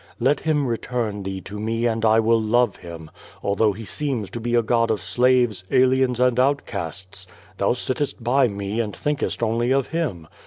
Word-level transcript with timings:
Let 0.19 0.45
Ilim 0.47 0.65
return 0.65 1.21
thee 1.21 1.41
to 1.41 1.59
me 1.59 1.85
and 1.85 2.03
1 2.03 2.25
will 2.25 2.41
love 2.41 2.77
Him, 2.77 3.11
although 3.43 3.71
he 3.71 3.85
seems 3.85 4.31
to 4.31 4.39
be 4.39 4.55
a 4.55 4.63
God 4.63 4.89
of 4.89 4.99
slaves, 4.99 5.63
aliens 5.69 6.19
and 6.19 6.39
outcasts. 6.39 7.27
Thou 7.59 7.73
sittest 7.73 8.23
by 8.23 8.47
me, 8.47 8.79
and 8.79 8.95
thinkest 8.95 9.43
only 9.43 9.71
of 9.71 9.89
Him. 9.89 10.27